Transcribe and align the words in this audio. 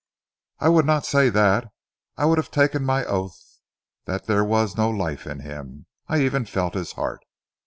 "I 0.57 0.67
would 0.69 0.87
not 0.87 1.05
say 1.05 1.29
that. 1.29 1.71
I 2.17 2.25
would 2.25 2.39
have 2.39 2.49
taken 2.49 2.83
my 2.83 3.05
oath 3.05 3.39
that 4.05 4.25
there 4.25 4.43
was 4.43 4.75
no 4.75 4.89
life 4.89 5.27
in 5.27 5.41
him. 5.41 5.85
I 6.07 6.21
even 6.23 6.45
felt 6.45 6.73
his 6.73 6.93
heart!" 6.93 7.21